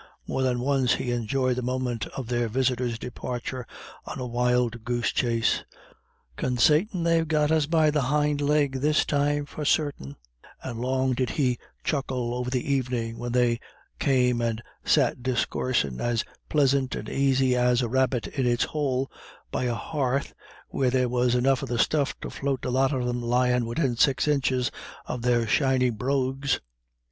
[0.25, 3.67] More than once he enjoyed the moment of their visitors' departure
[4.07, 5.63] on a wild goose chase,
[6.37, 10.15] "consaitin' they've got us be the hind leg this time for sartin;"
[10.63, 13.59] and long did he chuckle over the evening when they
[13.99, 19.07] came and "sat discoorsin' as plisint and aisy as a rabbit in its houle,"
[19.51, 20.33] by a hearth
[20.69, 23.95] where there was "enough of the stuff to float the lot of them lyin' widin
[23.95, 24.71] six inches
[25.05, 26.59] of their shiny brogues."